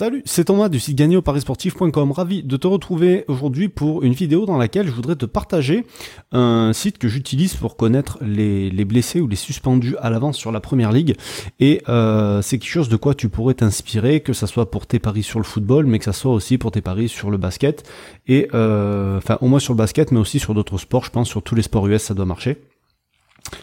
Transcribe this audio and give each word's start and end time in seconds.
Salut, 0.00 0.22
c'est 0.24 0.46
Thomas 0.46 0.70
du 0.70 0.80
site 0.80 0.96
gagnéoparisportif.com. 0.96 2.12
Ravi 2.12 2.42
de 2.42 2.56
te 2.56 2.66
retrouver 2.66 3.26
aujourd'hui 3.28 3.68
pour 3.68 4.02
une 4.02 4.14
vidéo 4.14 4.46
dans 4.46 4.56
laquelle 4.56 4.86
je 4.86 4.92
voudrais 4.92 5.14
te 5.14 5.26
partager 5.26 5.84
un 6.32 6.72
site 6.72 6.96
que 6.96 7.06
j'utilise 7.06 7.52
pour 7.52 7.76
connaître 7.76 8.16
les, 8.22 8.70
blessés 8.86 9.20
ou 9.20 9.28
les 9.28 9.36
suspendus 9.36 9.96
à 10.00 10.08
l'avance 10.08 10.38
sur 10.38 10.52
la 10.52 10.60
première 10.60 10.90
ligue. 10.90 11.16
Et 11.58 11.82
euh, 11.90 12.40
c'est 12.40 12.56
quelque 12.56 12.70
chose 12.70 12.88
de 12.88 12.96
quoi 12.96 13.14
tu 13.14 13.28
pourrais 13.28 13.52
t'inspirer, 13.52 14.20
que 14.20 14.32
ça 14.32 14.46
soit 14.46 14.70
pour 14.70 14.86
tes 14.86 15.00
paris 15.00 15.22
sur 15.22 15.38
le 15.38 15.44
football, 15.44 15.84
mais 15.84 15.98
que 15.98 16.06
ça 16.06 16.14
soit 16.14 16.32
aussi 16.32 16.56
pour 16.56 16.70
tes 16.70 16.80
paris 16.80 17.10
sur 17.10 17.30
le 17.30 17.36
basket. 17.36 17.86
Et 18.26 18.48
euh, 18.54 19.18
enfin, 19.18 19.36
au 19.42 19.48
moins 19.48 19.60
sur 19.60 19.74
le 19.74 19.78
basket, 19.78 20.12
mais 20.12 20.18
aussi 20.18 20.38
sur 20.38 20.54
d'autres 20.54 20.78
sports. 20.78 21.04
Je 21.04 21.10
pense 21.10 21.28
sur 21.28 21.42
tous 21.42 21.54
les 21.54 21.60
sports 21.60 21.86
US, 21.88 22.04
ça 22.04 22.14
doit 22.14 22.24
marcher. 22.24 22.56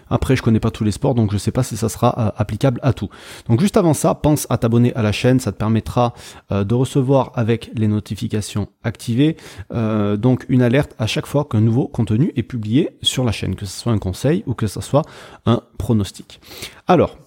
Après, 0.09 0.35
je 0.35 0.41
connais 0.41 0.59
pas 0.59 0.71
tous 0.71 0.83
les 0.83 0.91
sports, 0.91 1.15
donc 1.15 1.31
je 1.31 1.37
sais 1.37 1.51
pas 1.51 1.63
si 1.63 1.77
ça 1.77 1.89
sera 1.89 2.15
euh, 2.17 2.31
applicable 2.37 2.79
à 2.83 2.93
tout. 2.93 3.09
Donc 3.47 3.59
juste 3.61 3.77
avant 3.77 3.93
ça, 3.93 4.15
pense 4.15 4.47
à 4.49 4.57
t'abonner 4.57 4.93
à 4.95 5.01
la 5.01 5.11
chaîne, 5.11 5.39
ça 5.39 5.51
te 5.51 5.57
permettra 5.57 6.13
euh, 6.51 6.63
de 6.63 6.73
recevoir 6.73 7.31
avec 7.35 7.71
les 7.73 7.87
notifications 7.87 8.67
activées, 8.83 9.37
euh, 9.73 10.17
donc 10.17 10.45
une 10.49 10.61
alerte 10.61 10.95
à 10.99 11.07
chaque 11.07 11.25
fois 11.25 11.45
qu'un 11.49 11.61
nouveau 11.61 11.87
contenu 11.87 12.31
est 12.35 12.43
publié 12.43 12.97
sur 13.01 13.23
la 13.23 13.31
chaîne, 13.31 13.55
que 13.55 13.65
ce 13.65 13.79
soit 13.79 13.91
un 13.91 13.97
conseil 13.97 14.43
ou 14.47 14.53
que 14.53 14.67
ce 14.67 14.81
soit 14.81 15.03
un 15.45 15.61
pronostic. 15.77 16.39
Alors, 16.87 17.17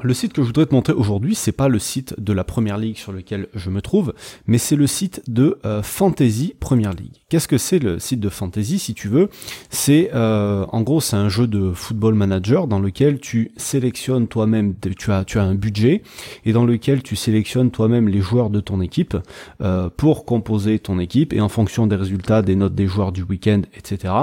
le 0.00 0.14
site 0.14 0.32
que 0.32 0.42
je 0.42 0.46
voudrais 0.46 0.66
te 0.66 0.74
montrer 0.74 0.92
aujourd'hui, 0.92 1.34
c'est 1.34 1.52
pas 1.52 1.68
le 1.68 1.78
site 1.78 2.14
de 2.18 2.32
la 2.32 2.44
Première 2.44 2.78
Ligue 2.78 2.96
sur 2.96 3.12
lequel 3.12 3.48
je 3.54 3.70
me 3.70 3.82
trouve, 3.82 4.14
mais 4.46 4.58
c'est 4.58 4.76
le 4.76 4.86
site 4.86 5.22
de 5.28 5.58
euh, 5.64 5.82
Fantasy 5.82 6.54
Première 6.58 6.92
Ligue. 6.92 7.14
Qu'est-ce 7.28 7.48
que 7.48 7.58
c'est 7.58 7.78
le 7.78 7.98
site 7.98 8.20
de 8.20 8.28
Fantasy, 8.28 8.78
si 8.78 8.94
tu 8.94 9.08
veux? 9.08 9.28
C'est 9.70 10.10
euh, 10.14 10.64
en 10.70 10.82
gros 10.82 11.00
c'est 11.00 11.16
un 11.16 11.28
jeu 11.28 11.46
de 11.46 11.72
football 11.72 12.14
manager 12.14 12.66
dans 12.66 12.80
lequel 12.80 13.18
tu 13.18 13.52
sélectionnes 13.56 14.28
toi-même, 14.28 14.74
tu 14.96 15.12
as 15.12 15.24
tu 15.24 15.38
as 15.38 15.42
un 15.42 15.54
budget 15.54 16.02
et 16.44 16.52
dans 16.52 16.64
lequel 16.64 17.02
tu 17.02 17.16
sélectionnes 17.16 17.70
toi-même 17.70 18.08
les 18.08 18.20
joueurs 18.20 18.50
de 18.50 18.60
ton 18.60 18.80
équipe 18.80 19.16
euh, 19.60 19.90
pour 19.96 20.24
composer 20.24 20.78
ton 20.78 20.98
équipe 20.98 21.32
et 21.32 21.40
en 21.40 21.48
fonction 21.48 21.86
des 21.86 21.96
résultats, 21.96 22.42
des 22.42 22.56
notes 22.56 22.74
des 22.74 22.86
joueurs 22.86 23.12
du 23.12 23.22
week-end, 23.22 23.62
etc. 23.76 24.14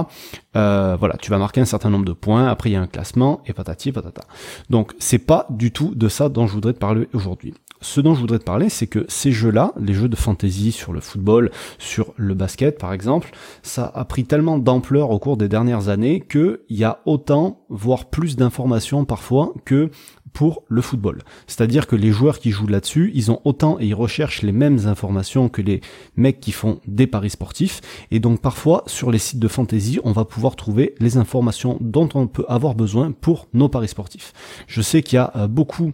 voilà, 0.56 1.16
tu 1.22 1.30
vas 1.30 1.38
marquer 1.38 1.62
un 1.62 1.66
certain 1.66 1.90
nombre 1.90 2.06
de 2.06 2.14
points. 2.14 2.48
Après 2.48 2.70
il 2.70 2.74
y 2.74 2.78
a 2.78 2.82
un 2.82 2.88
classement 2.88 3.42
et 3.46 3.54
patati 3.54 3.92
patata. 3.92 4.24
Donc 4.70 4.94
c'est 5.00 5.20
pas 5.20 5.46
du 5.50 5.72
tout 5.72 5.94
de 5.96 6.08
ça 6.08 6.30
dont 6.30 6.48
je 6.48 6.54
voudrais 6.54 6.74
te 6.74 6.80
parler 6.80 7.08
aujourd'hui. 7.14 7.54
Ce 7.82 8.02
dont 8.02 8.16
je 8.16 8.22
voudrais 8.22 8.40
te 8.40 8.44
parler, 8.44 8.70
c'est 8.70 8.88
que 8.88 9.06
ces 9.08 9.32
jeux-là, 9.32 9.74
les 9.80 9.94
jeux 9.94 10.10
de 10.10 10.16
fantasy 10.16 10.72
sur 10.72 10.94
le 10.94 11.02
football, 11.02 11.52
sur 11.78 12.14
le 12.18 12.34
basket 12.34 12.80
par 12.80 12.94
exemple, 12.94 13.32
ça 13.64 13.92
a 13.94 14.06
pris 14.06 14.26
tellement 14.26 14.58
d'ampleur 14.58 15.12
au 15.12 15.20
cours 15.20 15.38
des 15.38 15.50
dernières 15.50 15.90
années 15.90 16.22
qu'il 16.22 16.60
y 16.70 16.84
a 16.84 17.00
autant, 17.06 17.66
voire 17.70 18.06
plus 18.06 18.36
d'informations 18.36 19.06
parfois 19.06 19.54
que 19.66 19.90
pour 20.36 20.64
le 20.68 20.82
football. 20.82 21.24
C'est-à-dire 21.48 21.88
que 21.88 21.96
les 21.96 22.12
joueurs 22.12 22.40
qui 22.40 22.52
jouent 22.52 22.68
là-dessus, 22.68 23.10
ils 23.16 23.32
ont 23.32 23.40
autant 23.46 23.80
et 23.80 23.88
ils 23.88 23.96
recherchent 23.96 24.42
les 24.42 24.52
mêmes 24.52 24.86
informations 24.86 25.48
que 25.48 25.62
les 25.62 25.80
mecs 26.18 26.42
qui 26.42 26.52
font 26.52 26.82
des 26.86 27.08
paris 27.08 27.30
sportifs. 27.30 27.82
Et 28.12 28.20
donc 28.20 28.42
parfois, 28.42 28.84
sur 28.86 29.12
les 29.12 29.18
sites 29.18 29.40
de 29.40 29.48
fantasy, 29.48 30.00
on 30.04 30.12
va 30.12 30.26
pouvoir 30.26 30.58
trouver 30.58 30.94
les 31.00 31.18
informations 31.18 31.78
dont 31.80 32.10
on 32.14 32.28
peut 32.28 32.46
avoir 32.50 32.76
besoin 32.76 33.14
pour 33.14 33.48
nos 33.54 33.70
paris 33.70 33.88
sportifs. 33.88 34.34
Je 34.68 34.82
sais 34.82 35.02
qu'il 35.02 35.16
y 35.16 35.20
a 35.20 35.32
euh, 35.38 35.48
beaucoup 35.48 35.94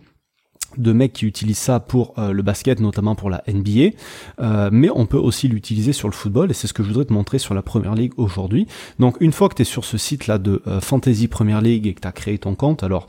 de 0.78 0.94
mecs 0.94 1.14
qui 1.14 1.26
utilisent 1.26 1.58
ça 1.58 1.80
pour 1.80 2.14
euh, 2.18 2.32
le 2.32 2.42
basket, 2.42 2.80
notamment 2.80 3.16
pour 3.16 3.30
la 3.30 3.44
NBA, 3.48 3.96
euh, 4.42 4.70
mais 4.72 4.90
on 4.94 5.06
peut 5.06 5.18
aussi 5.18 5.48
l'utiliser 5.48 5.94
sur 5.94 6.08
le 6.08 6.14
football, 6.14 6.52
et 6.52 6.54
c'est 6.54 6.68
ce 6.68 6.74
que 6.74 6.84
je 6.84 6.88
voudrais 6.90 7.06
te 7.06 7.14
montrer 7.14 7.40
sur 7.40 7.54
la 7.54 7.62
Première 7.62 7.96
Ligue 7.96 8.14
aujourd'hui. 8.18 8.68
Donc 9.00 9.18
une 9.20 9.32
fois 9.32 9.50
que 9.50 9.56
tu 9.56 9.62
es 9.62 9.66
sur 9.66 9.86
ce 9.86 9.98
site-là 9.98 10.38
de 10.38 10.62
euh, 10.68 10.82
Fantasy 10.82 11.28
Première 11.28 11.62
League 11.62 11.88
et 11.88 11.94
que 11.94 12.02
tu 12.02 12.12
créé 12.12 12.38
ton 12.38 12.56
compte, 12.56 12.84
alors 12.84 13.08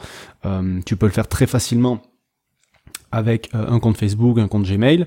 tu 0.87 0.97
peux 0.97 1.07
le 1.07 1.13
faire 1.13 1.29
très 1.29 1.47
facilement 1.47 2.03
avec 3.13 3.51
un 3.53 3.79
compte 3.79 3.97
Facebook, 3.97 4.39
un 4.39 4.49
compte 4.49 4.65
Gmail, 4.65 5.07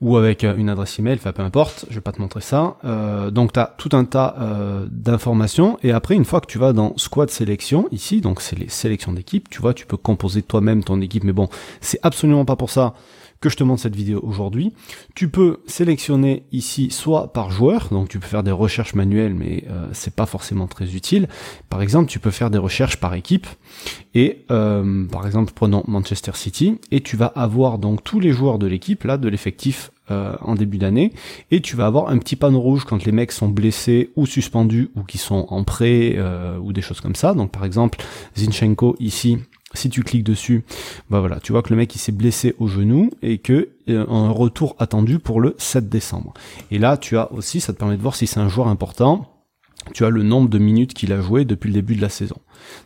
ou 0.00 0.16
avec 0.16 0.44
euh, 0.44 0.56
une 0.56 0.68
adresse 0.68 0.98
email, 0.98 1.16
enfin 1.16 1.32
peu 1.32 1.42
importe, 1.42 1.86
je 1.88 1.96
vais 1.96 2.00
pas 2.00 2.12
te 2.12 2.20
montrer 2.20 2.40
ça. 2.40 2.76
Euh, 2.84 3.30
donc 3.30 3.52
tu 3.52 3.60
as 3.60 3.74
tout 3.78 3.90
un 3.92 4.04
tas 4.04 4.36
euh, 4.38 4.86
d'informations 4.90 5.78
et 5.82 5.92
après 5.92 6.14
une 6.14 6.24
fois 6.24 6.40
que 6.40 6.46
tu 6.46 6.58
vas 6.58 6.72
dans 6.72 6.96
squad 6.96 7.30
sélection 7.30 7.88
ici, 7.90 8.20
donc 8.20 8.40
c'est 8.40 8.58
les 8.58 8.68
sélections 8.68 9.12
d'équipe, 9.12 9.48
tu 9.50 9.60
vois, 9.60 9.74
tu 9.74 9.86
peux 9.86 9.96
composer 9.96 10.42
toi-même 10.42 10.84
ton 10.84 11.00
équipe, 11.00 11.24
mais 11.24 11.32
bon, 11.32 11.48
c'est 11.80 11.98
absolument 12.02 12.44
pas 12.44 12.56
pour 12.56 12.70
ça 12.70 12.94
que 13.40 13.48
je 13.48 13.56
te 13.56 13.64
montre 13.64 13.82
cette 13.82 13.96
vidéo 13.96 14.20
aujourd'hui. 14.22 14.72
Tu 15.14 15.28
peux 15.28 15.58
sélectionner 15.66 16.44
ici 16.52 16.90
soit 16.90 17.32
par 17.32 17.50
joueur, 17.50 17.88
donc 17.90 18.08
tu 18.08 18.18
peux 18.18 18.26
faire 18.26 18.42
des 18.42 18.50
recherches 18.50 18.94
manuelles, 18.94 19.34
mais 19.34 19.64
euh, 19.68 19.86
c'est 19.92 20.14
pas 20.14 20.26
forcément 20.26 20.66
très 20.66 20.94
utile. 20.96 21.28
Par 21.68 21.82
exemple, 21.82 22.08
tu 22.08 22.18
peux 22.18 22.30
faire 22.30 22.50
des 22.50 22.58
recherches 22.58 22.96
par 22.96 23.14
équipe, 23.14 23.46
et 24.14 24.44
euh, 24.50 25.06
par 25.06 25.26
exemple, 25.26 25.52
prenons 25.54 25.84
Manchester 25.86 26.32
City, 26.34 26.78
et 26.90 27.00
tu 27.00 27.16
vas 27.16 27.26
avoir 27.26 27.78
donc 27.78 28.02
tous 28.02 28.20
les 28.20 28.32
joueurs 28.32 28.58
de 28.58 28.66
l'équipe, 28.66 29.04
là, 29.04 29.18
de 29.18 29.28
l'effectif 29.28 29.92
euh, 30.10 30.34
en 30.40 30.54
début 30.54 30.78
d'année, 30.78 31.12
et 31.52 31.60
tu 31.60 31.76
vas 31.76 31.86
avoir 31.86 32.08
un 32.08 32.18
petit 32.18 32.34
panneau 32.34 32.60
rouge 32.60 32.84
quand 32.84 33.04
les 33.04 33.12
mecs 33.12 33.30
sont 33.30 33.48
blessés 33.48 34.10
ou 34.16 34.26
suspendus 34.26 34.90
ou 34.96 35.02
qui 35.02 35.18
sont 35.18 35.46
en 35.50 35.62
prêt 35.62 36.18
ou 36.60 36.72
des 36.72 36.80
choses 36.80 37.00
comme 37.00 37.14
ça. 37.14 37.34
Donc 37.34 37.52
par 37.52 37.64
exemple, 37.64 37.98
Zinchenko 38.36 38.96
ici, 38.98 39.38
si 39.74 39.90
tu 39.90 40.02
cliques 40.02 40.24
dessus, 40.24 40.64
bah 41.10 41.20
voilà, 41.20 41.40
tu 41.40 41.52
vois 41.52 41.62
que 41.62 41.70
le 41.70 41.76
mec 41.76 41.94
il 41.94 41.98
s'est 41.98 42.12
blessé 42.12 42.54
au 42.58 42.68
genou 42.68 43.10
et 43.22 43.38
que 43.38 43.70
euh, 43.88 44.06
un 44.08 44.30
retour 44.30 44.76
attendu 44.78 45.18
pour 45.18 45.40
le 45.40 45.54
7 45.58 45.88
décembre. 45.88 46.32
Et 46.70 46.78
là, 46.78 46.96
tu 46.96 47.16
as 47.16 47.30
aussi, 47.32 47.60
ça 47.60 47.72
te 47.72 47.78
permet 47.78 47.96
de 47.96 48.02
voir 48.02 48.16
si 48.16 48.26
c'est 48.26 48.40
un 48.40 48.48
joueur 48.48 48.68
important. 48.68 49.34
Tu 49.94 50.04
as 50.04 50.10
le 50.10 50.22
nombre 50.22 50.48
de 50.48 50.58
minutes 50.58 50.92
qu'il 50.92 51.12
a 51.12 51.20
joué 51.20 51.44
depuis 51.44 51.68
le 51.68 51.74
début 51.74 51.94
de 51.94 52.02
la 52.02 52.08
saison. 52.08 52.36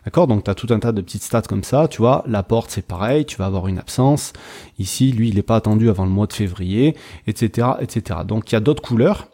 D'accord? 0.04 0.26
Donc 0.26 0.44
tu 0.44 0.50
as 0.50 0.54
tout 0.54 0.68
un 0.70 0.78
tas 0.78 0.92
de 0.92 1.00
petites 1.00 1.22
stats 1.22 1.42
comme 1.42 1.64
ça, 1.64 1.88
tu 1.88 1.98
vois, 1.98 2.22
la 2.28 2.42
porte 2.42 2.70
c'est 2.70 2.86
pareil, 2.86 3.24
tu 3.24 3.36
vas 3.36 3.46
avoir 3.46 3.66
une 3.68 3.78
absence. 3.78 4.32
Ici, 4.78 5.10
lui, 5.10 5.28
il 5.30 5.36
n'est 5.36 5.42
pas 5.42 5.56
attendu 5.56 5.88
avant 5.88 6.04
le 6.04 6.10
mois 6.10 6.26
de 6.26 6.32
février, 6.32 6.94
etc. 7.26 7.68
etc. 7.80 8.20
Donc 8.26 8.50
il 8.50 8.54
y 8.54 8.56
a 8.56 8.60
d'autres 8.60 8.82
couleurs 8.82 9.28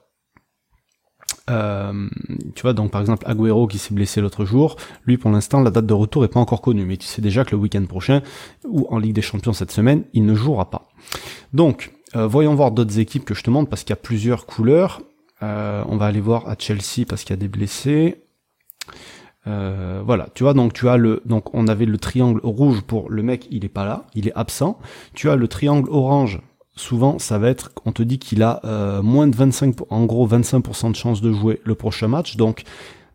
euh, 1.48 2.08
tu 2.54 2.62
vois, 2.62 2.72
donc 2.72 2.90
par 2.90 3.00
exemple 3.00 3.24
Agüero 3.26 3.66
qui 3.66 3.78
s'est 3.78 3.94
blessé 3.94 4.20
l'autre 4.20 4.44
jour, 4.44 4.76
lui 5.06 5.16
pour 5.16 5.30
l'instant 5.30 5.60
la 5.60 5.70
date 5.70 5.86
de 5.86 5.94
retour 5.94 6.24
est 6.24 6.28
pas 6.28 6.40
encore 6.40 6.62
connue, 6.62 6.84
mais 6.84 6.96
tu 6.96 7.06
sais 7.06 7.22
déjà 7.22 7.44
que 7.44 7.52
le 7.52 7.58
week-end 7.58 7.84
prochain 7.86 8.22
ou 8.66 8.86
en 8.90 8.98
Ligue 8.98 9.14
des 9.14 9.22
Champions 9.22 9.52
cette 9.52 9.70
semaine, 9.70 10.04
il 10.12 10.26
ne 10.26 10.34
jouera 10.34 10.70
pas. 10.70 10.88
Donc, 11.52 11.92
euh, 12.16 12.26
voyons 12.26 12.54
voir 12.54 12.70
d'autres 12.70 12.98
équipes 12.98 13.24
que 13.24 13.34
je 13.34 13.42
te 13.42 13.50
montre 13.50 13.68
parce 13.68 13.82
qu'il 13.82 13.90
y 13.90 13.92
a 13.94 13.96
plusieurs 13.96 14.46
couleurs. 14.46 15.02
Euh, 15.42 15.84
on 15.88 15.96
va 15.96 16.06
aller 16.06 16.20
voir 16.20 16.48
à 16.48 16.56
Chelsea 16.58 17.04
parce 17.08 17.22
qu'il 17.22 17.30
y 17.30 17.38
a 17.38 17.40
des 17.40 17.48
blessés. 17.48 18.22
voilà, 19.46 20.28
tu 20.34 20.42
vois, 20.42 20.52
donc 20.52 20.74
tu 20.74 20.88
as 20.88 20.98
le, 20.98 21.22
donc 21.24 21.54
on 21.54 21.68
avait 21.68 21.86
le 21.86 21.96
triangle 21.96 22.40
rouge 22.42 22.82
pour 22.82 23.10
le 23.10 23.22
mec, 23.22 23.46
il 23.50 23.64
est 23.64 23.70
pas 23.70 23.86
là, 23.86 24.04
il 24.14 24.28
est 24.28 24.34
absent. 24.34 24.78
Tu 25.14 25.30
as 25.30 25.36
le 25.36 25.48
triangle 25.48 25.88
orange 25.90 26.40
souvent 26.78 27.18
ça 27.18 27.38
va 27.38 27.50
être, 27.50 27.70
on 27.84 27.92
te 27.92 28.02
dit 28.02 28.18
qu'il 28.18 28.42
a 28.42 28.60
euh, 28.64 29.02
moins 29.02 29.26
de 29.26 29.36
25, 29.36 29.76
en 29.90 30.04
gros 30.06 30.28
25% 30.28 30.90
de 30.90 30.96
chance 30.96 31.20
de 31.20 31.32
jouer 31.32 31.60
le 31.64 31.74
prochain 31.74 32.08
match, 32.08 32.36
donc 32.36 32.64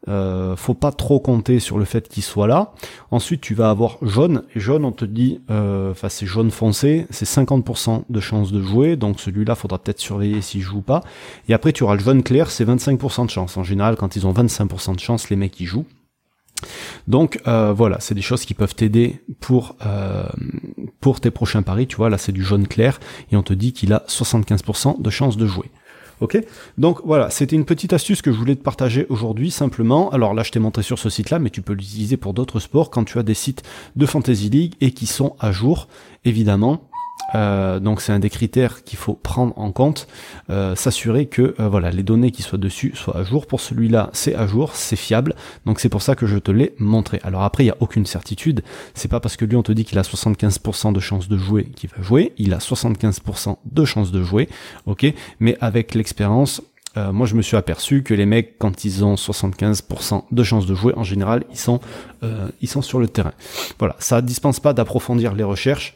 euh, 0.10 0.58
faut 0.58 0.74
pas 0.74 0.92
trop 0.92 1.20
compter 1.20 1.60
sur 1.60 1.78
le 1.78 1.86
fait 1.86 2.10
qu'il 2.10 2.24
soit 2.24 2.48
là. 2.48 2.74
Ensuite, 3.12 3.40
tu 3.40 3.54
vas 3.54 3.70
avoir 3.70 3.98
jaune. 4.02 4.44
Et 4.54 4.60
jaune, 4.60 4.84
on 4.84 4.92
te 4.92 5.06
dit, 5.06 5.40
euh, 5.50 5.92
enfin 5.92 6.10
c'est 6.10 6.26
jaune 6.26 6.52
foncé, 6.52 7.08
c'est 7.10 7.26
50% 7.28 8.04
de 8.10 8.20
chance 8.20 8.52
de 8.52 8.62
jouer. 8.62 8.98
Donc 8.98 9.20
celui-là, 9.20 9.56
faudra 9.56 9.80
peut-être 9.80 10.00
surveiller 10.00 10.42
s'il 10.42 10.62
joue 10.62 10.82
pas. 10.82 11.02
Et 11.48 11.54
après, 11.54 11.72
tu 11.72 11.84
auras 11.84 11.96
le 11.96 12.02
jaune 12.02 12.24
clair, 12.24 12.52
c'est 12.52 12.66
25% 12.66 13.26
de 13.26 13.32
chance. 13.32 13.56
En 13.56 13.64
général, 13.64 13.96
quand 13.96 14.16
ils 14.16 14.28
ont 14.28 14.34
25% 14.34 14.96
de 14.96 15.00
chance, 15.00 15.30
les 15.30 15.38
mecs 15.38 15.58
ils 15.60 15.68
jouent. 15.68 15.86
Donc 17.08 17.40
euh, 17.48 17.74
voilà, 17.74 18.00
c'est 18.00 18.16
des 18.16 18.22
choses 18.22 18.46
qui 18.46 18.54
peuvent 18.54 18.76
t'aider 18.76 19.22
pour 19.40 19.76
euh, 19.86 20.24
pour 21.02 21.20
tes 21.20 21.32
prochains 21.32 21.62
paris. 21.62 21.88
Tu 21.88 21.96
vois, 21.96 22.10
là 22.10 22.18
c'est 22.18 22.32
du 22.32 22.44
jaune 22.44 22.68
clair 22.68 23.00
et 23.32 23.36
on 23.36 23.44
te 23.44 23.54
dit 23.54 23.74
qu'il 23.74 23.94
a 23.94 24.04
75% 24.08 25.02
de 25.02 25.10
chance 25.10 25.38
de 25.38 25.46
jouer. 25.46 25.70
Ok? 26.22 26.38
Donc 26.78 27.02
voilà, 27.04 27.30
c'était 27.30 27.56
une 27.56 27.66
petite 27.66 27.92
astuce 27.92 28.22
que 28.22 28.32
je 28.32 28.38
voulais 28.38 28.56
te 28.56 28.64
partager 28.64 29.06
aujourd'hui 29.10 29.52
simplement. 29.52 30.10
Alors 30.12 30.34
là, 30.34 30.44
je 30.44 30.52
t'ai 30.52 30.60
montré 30.60 30.82
sur 30.82 30.98
ce 30.98 31.10
site-là, 31.10 31.40
mais 31.40 31.50
tu 31.50 31.62
peux 31.62 31.74
l'utiliser 31.74 32.16
pour 32.16 32.34
d'autres 32.34 32.60
sports 32.60 32.92
quand 32.92 33.04
tu 33.04 33.20
as 33.20 33.24
des 33.24 33.34
sites 33.34 33.64
de 33.98 34.06
Fantasy 34.06 34.50
League 34.50 34.76
et 34.80 34.92
qui 34.92 35.06
sont 35.06 35.36
à 35.40 35.52
jour, 35.52 35.90
évidemment. 36.24 36.90
Euh, 37.36 37.80
donc 37.80 38.02
c'est 38.02 38.12
un 38.12 38.20
des 38.20 38.30
critères 38.30 38.84
qu'il 38.84 38.98
faut 38.98 39.16
prendre 39.16 39.58
en 39.58 39.72
compte, 39.72 40.08
euh, 40.50 40.76
s'assurer 40.76 41.26
que 41.26 41.56
euh, 41.60 41.68
voilà 41.68 41.90
les 41.90 42.04
données 42.04 42.32
qui 42.32 42.42
soient 42.42 42.58
dessus 42.58 42.94
soient 42.96 43.18
à 43.18 43.24
jour. 43.24 43.48
Pour 43.48 43.62
celui-là, 43.62 44.10
c'est 44.14 44.36
à 44.36 44.48
jour, 44.48 44.76
c'est 44.76 44.96
fiable. 44.96 45.36
Donc 45.66 45.80
c'est 45.80 45.90
pour 45.90 46.02
ça 46.02 46.16
que 46.16 46.26
je 46.26 46.38
te 46.38 46.52
l'ai 46.52 46.76
montré. 46.78 47.20
Alors 47.24 47.44
après, 47.44 47.64
il 47.64 47.68
y 47.68 47.72
a 47.72 47.78
aucune 47.80 48.06
certitude. 48.06 48.64
C'est 48.94 49.10
pas 49.10 49.20
parce 49.20 49.38
que 49.38 49.46
lui 49.46 49.56
on 49.56 49.64
te 49.64 49.72
dit 49.72 49.86
qu'il 49.86 49.98
a 49.98 50.04
75% 50.04 50.94
de 50.94 51.00
chance 51.00 51.28
de 51.28 51.38
jouer 51.38 51.66
qu'il 51.76 51.90
va 51.90 52.02
jouer. 52.02 52.34
Il 52.38 52.54
a 52.54 52.58
75% 52.58 53.58
de 53.66 53.86
chance 53.86 54.12
de 54.12 54.22
jouer, 54.22 54.50
ok. 54.86 55.06
Mais 55.40 55.58
avec 55.62 55.96
l'expérience, 55.96 56.62
moi, 56.96 57.26
je 57.26 57.34
me 57.34 57.42
suis 57.42 57.58
aperçu 57.58 58.04
que 58.04 58.14
les 58.14 58.28
mecs, 58.28 58.60
quand 58.60 58.86
ils 58.86 59.04
ont 59.04 59.16
75% 59.16 60.26
de 60.32 60.44
chance 60.44 60.68
de 60.68 60.76
jouer, 60.76 60.94
en 60.96 61.04
général, 61.04 61.44
ils 61.50 61.58
sont, 61.58 61.80
ils 62.62 62.68
sont 62.68 62.84
sur 62.84 63.00
le 63.00 63.08
terrain. 63.08 63.34
Voilà, 63.80 63.96
ça 63.98 64.22
dispense 64.22 64.60
pas 64.60 64.74
d'approfondir 64.74 65.34
les 65.34 65.44
recherches 65.44 65.96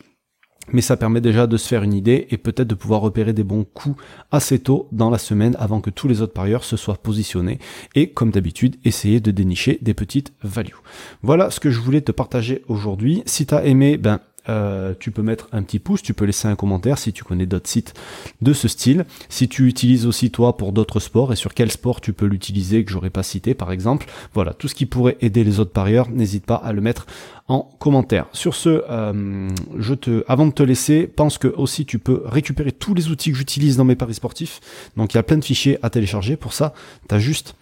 mais 0.73 0.81
ça 0.81 0.97
permet 0.97 1.21
déjà 1.21 1.47
de 1.47 1.57
se 1.57 1.67
faire 1.67 1.83
une 1.83 1.93
idée 1.93 2.27
et 2.29 2.37
peut-être 2.37 2.67
de 2.67 2.75
pouvoir 2.75 3.01
repérer 3.01 3.33
des 3.33 3.43
bons 3.43 3.65
coups 3.65 4.01
assez 4.31 4.59
tôt 4.59 4.87
dans 4.91 5.09
la 5.09 5.17
semaine 5.17 5.55
avant 5.59 5.81
que 5.81 5.89
tous 5.89 6.07
les 6.07 6.21
autres 6.21 6.33
parieurs 6.33 6.63
se 6.63 6.77
soient 6.77 6.97
positionnés 6.97 7.59
et 7.95 8.09
comme 8.11 8.31
d'habitude 8.31 8.75
essayer 8.83 9.19
de 9.19 9.31
dénicher 9.31 9.79
des 9.81 9.93
petites 9.93 10.33
values. 10.43 10.75
Voilà 11.21 11.51
ce 11.51 11.59
que 11.59 11.71
je 11.71 11.79
voulais 11.79 12.01
te 12.01 12.11
partager 12.11 12.63
aujourd'hui. 12.67 13.23
Si 13.25 13.45
tu 13.45 13.55
as 13.55 13.65
aimé, 13.65 13.97
ben 13.97 14.19
euh, 14.49 14.93
tu 14.99 15.11
peux 15.11 15.21
mettre 15.21 15.47
un 15.51 15.63
petit 15.63 15.79
pouce, 15.79 16.01
tu 16.01 16.13
peux 16.13 16.25
laisser 16.25 16.47
un 16.47 16.55
commentaire 16.55 16.97
si 16.97 17.13
tu 17.13 17.23
connais 17.23 17.45
d'autres 17.45 17.69
sites 17.69 17.93
de 18.41 18.53
ce 18.53 18.67
style. 18.67 19.05
Si 19.29 19.47
tu 19.47 19.67
utilises 19.67 20.05
aussi 20.05 20.31
toi 20.31 20.57
pour 20.57 20.71
d'autres 20.71 20.99
sports 20.99 21.33
et 21.33 21.35
sur 21.35 21.53
quel 21.53 21.71
sport 21.71 22.01
tu 22.01 22.13
peux 22.13 22.25
l'utiliser 22.25 22.83
que 22.83 22.91
j'aurais 22.91 23.09
pas 23.09 23.23
cité 23.23 23.53
par 23.53 23.71
exemple. 23.71 24.07
Voilà, 24.33 24.53
tout 24.53 24.67
ce 24.67 24.75
qui 24.75 24.85
pourrait 24.85 25.17
aider 25.21 25.43
les 25.43 25.59
autres 25.59 25.71
parieurs, 25.71 26.09
n'hésite 26.09 26.45
pas 26.45 26.55
à 26.55 26.73
le 26.73 26.81
mettre 26.81 27.07
en 27.47 27.69
commentaire. 27.79 28.27
Sur 28.33 28.55
ce, 28.55 28.83
euh, 28.89 29.49
je 29.77 29.93
te, 29.93 30.23
avant 30.27 30.45
de 30.45 30.51
te 30.51 30.63
laisser, 30.63 31.07
pense 31.07 31.37
que 31.37 31.47
aussi 31.47 31.85
tu 31.85 31.99
peux 31.99 32.23
récupérer 32.25 32.71
tous 32.71 32.93
les 32.93 33.09
outils 33.09 33.31
que 33.31 33.37
j'utilise 33.37 33.77
dans 33.77 33.85
mes 33.85 33.95
paris 33.95 34.15
sportifs. 34.15 34.59
Donc 34.97 35.13
il 35.13 35.17
y 35.17 35.19
a 35.19 35.23
plein 35.23 35.37
de 35.37 35.45
fichiers 35.45 35.77
à 35.81 35.89
télécharger. 35.89 36.35
Pour 36.35 36.53
ça, 36.53 36.73
tu 37.07 37.15
as 37.15 37.19
juste 37.19 37.55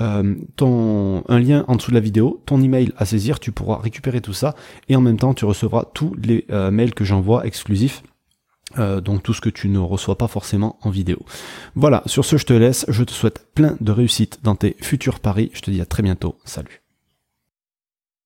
euh, 0.00 0.34
ton, 0.56 1.24
un 1.28 1.38
lien 1.38 1.64
en 1.68 1.76
dessous 1.76 1.90
de 1.90 1.96
la 1.96 2.00
vidéo, 2.00 2.42
ton 2.46 2.60
email 2.62 2.92
à 2.96 3.04
saisir, 3.04 3.40
tu 3.40 3.52
pourras 3.52 3.78
récupérer 3.78 4.20
tout 4.20 4.32
ça 4.32 4.54
et 4.88 4.96
en 4.96 5.00
même 5.00 5.18
temps 5.18 5.34
tu 5.34 5.44
recevras 5.44 5.84
tous 5.94 6.14
les 6.22 6.44
euh, 6.50 6.70
mails 6.70 6.94
que 6.94 7.04
j'envoie 7.04 7.46
exclusifs. 7.46 8.02
Euh, 8.78 9.00
donc 9.00 9.22
tout 9.22 9.32
ce 9.32 9.40
que 9.40 9.48
tu 9.48 9.68
ne 9.70 9.78
reçois 9.78 10.18
pas 10.18 10.28
forcément 10.28 10.78
en 10.82 10.90
vidéo. 10.90 11.18
Voilà, 11.74 12.02
sur 12.04 12.24
ce 12.24 12.36
je 12.36 12.44
te 12.44 12.52
laisse, 12.52 12.84
je 12.88 13.02
te 13.02 13.12
souhaite 13.12 13.46
plein 13.54 13.76
de 13.80 13.92
réussite 13.92 14.40
dans 14.42 14.56
tes 14.56 14.76
futurs 14.82 15.20
paris, 15.20 15.50
je 15.54 15.62
te 15.62 15.70
dis 15.70 15.80
à 15.80 15.86
très 15.86 16.02
bientôt, 16.02 16.36
salut. 16.44 16.82